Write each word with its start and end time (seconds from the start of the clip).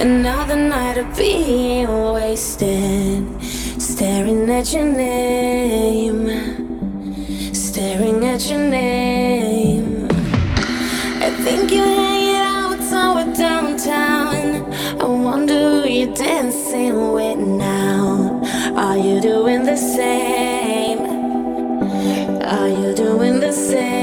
Another 0.00 0.56
night 0.56 0.96
of 0.96 1.14
being 1.14 1.86
wasted. 2.14 3.22
Staring 3.78 4.48
at 4.48 4.72
your 4.72 4.86
name. 4.86 6.24
Staring 7.52 8.24
at 8.24 8.48
your 8.48 8.60
name. 8.60 10.08
I 11.20 11.28
think 11.44 11.70
you 11.70 11.82
hang 11.82 12.34
out 12.34 12.80
somewhere 12.82 13.36
downtown. 13.36 14.72
I 15.02 15.04
wonder 15.04 15.82
who 15.82 15.88
you're 15.90 16.14
dancing 16.14 17.12
with 17.12 17.36
now. 17.36 18.40
Are 18.76 18.96
you 18.96 19.20
doing 19.20 19.64
the 19.64 19.76
same? 19.76 21.00
Are 22.40 22.68
you 22.68 22.94
doing 22.94 23.38
the 23.40 23.52
same? 23.52 23.99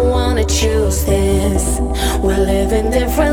wanna 0.00 0.44
choose 0.44 1.04
this. 1.04 1.80
We're 2.22 2.38
living 2.38 2.90
different. 2.90 3.29